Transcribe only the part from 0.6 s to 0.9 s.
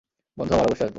অবশ্যই আসব।